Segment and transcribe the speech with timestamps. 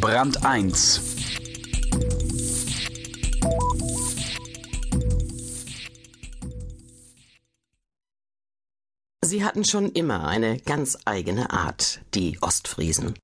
[0.00, 0.98] Brand 1
[9.22, 13.14] Sie hatten schon immer eine ganz eigene Art, die Ostfriesen.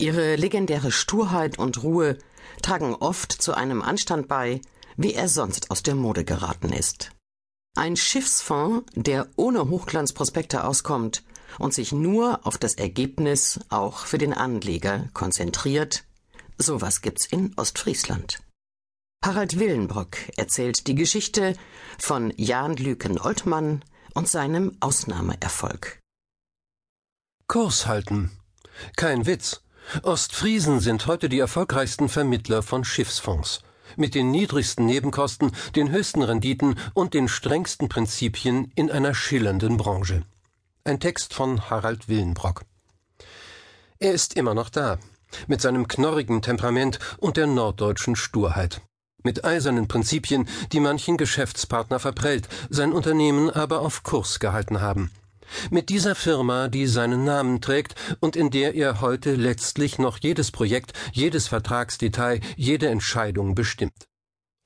[0.00, 2.18] Ihre legendäre Sturheit und Ruhe
[2.62, 4.60] tragen oft zu einem Anstand bei,
[4.96, 7.12] wie er sonst aus der Mode geraten ist.
[7.76, 11.22] Ein Schiffsfonds, der ohne Hochglanzprospekte auskommt
[11.60, 16.07] und sich nur auf das Ergebnis auch für den Anleger konzentriert,
[16.58, 18.40] sowas gibt's in Ostfriesland.
[19.24, 21.54] Harald Willenbrock erzählt die Geschichte
[21.98, 26.00] von Jan Lüken Oltmann und seinem Ausnahmeerfolg.
[27.46, 28.30] Kurs halten.
[28.96, 29.62] Kein Witz.
[30.02, 33.62] Ostfriesen sind heute die erfolgreichsten Vermittler von Schiffsfonds.
[33.96, 40.24] Mit den niedrigsten Nebenkosten, den höchsten Renditen und den strengsten Prinzipien in einer schillernden Branche.
[40.84, 42.64] Ein Text von Harald Willenbrock.
[43.98, 44.98] Er ist immer noch da,
[45.46, 48.80] mit seinem knorrigen Temperament und der norddeutschen Sturheit.
[49.24, 55.10] Mit eisernen Prinzipien, die manchen Geschäftspartner verprellt, sein Unternehmen aber auf Kurs gehalten haben.
[55.70, 60.50] Mit dieser Firma, die seinen Namen trägt und in der er heute letztlich noch jedes
[60.50, 64.06] Projekt, jedes Vertragsdetail, jede Entscheidung bestimmt.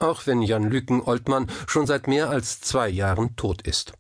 [0.00, 3.94] Auch wenn Jan Lüken Oltmann schon seit mehr als zwei Jahren tot ist.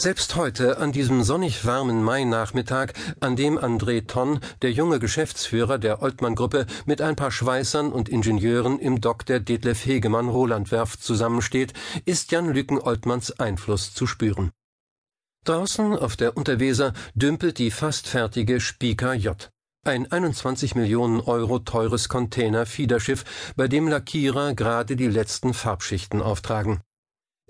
[0.00, 6.00] Selbst heute, an diesem sonnig warmen Mainachmittag, an dem André Tonn, der junge Geschäftsführer der
[6.00, 11.74] Oltmann-Gruppe, mit ein paar Schweißern und Ingenieuren im Dock der Detlef Hegemann Rolandwerft zusammensteht,
[12.06, 14.52] ist Jan Lüken Oltmanns Einfluss zu spüren.
[15.44, 19.50] Draußen auf der Unterweser dümpelt die fast fertige Spieker J.
[19.84, 26.80] Ein 21 Millionen Euro teures Container-Fiederschiff, bei dem Lackierer gerade die letzten Farbschichten auftragen.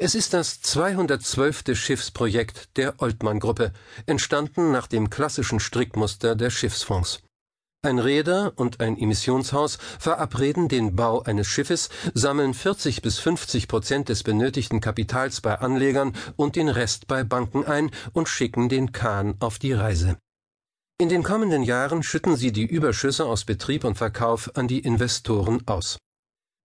[0.03, 1.77] Es ist das 212.
[1.77, 3.75] Schiffsprojekt der Oltmann-Gruppe,
[4.07, 7.23] entstanden nach dem klassischen Strickmuster der Schiffsfonds.
[7.83, 14.09] Ein Reeder und ein Emissionshaus verabreden den Bau eines Schiffes, sammeln 40 bis 50 Prozent
[14.09, 19.35] des benötigten Kapitals bei Anlegern und den Rest bei Banken ein und schicken den Kahn
[19.39, 20.17] auf die Reise.
[20.99, 25.61] In den kommenden Jahren schütten sie die Überschüsse aus Betrieb und Verkauf an die Investoren
[25.67, 25.99] aus.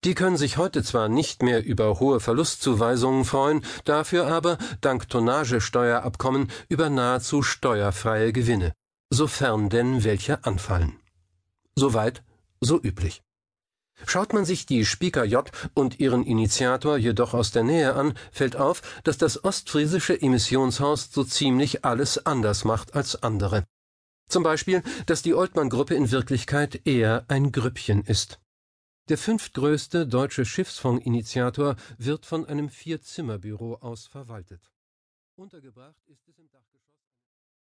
[0.05, 6.51] Die können sich heute zwar nicht mehr über hohe Verlustzuweisungen freuen, dafür aber, dank Tonnagesteuerabkommen,
[6.69, 8.73] über nahezu steuerfreie Gewinne,
[9.09, 10.99] sofern denn welche anfallen.
[11.75, 12.23] Soweit,
[12.61, 13.23] so üblich.
[14.05, 18.57] Schaut man sich die Spieker J und ihren Initiator jedoch aus der Nähe an, fällt
[18.57, 23.63] auf, dass das ostfriesische Emissionshaus so ziemlich alles anders macht als andere.
[24.29, 28.39] Zum Beispiel, dass die Oltmann-Gruppe in Wirklichkeit eher ein Grüppchen ist.
[29.07, 34.71] Der fünftgrößte deutsche Schiffsfondsinitiator wird von einem Vier-Zimmer-Büro aus verwaltet.
[35.35, 36.94] Untergebracht ist es im Dachgeschoss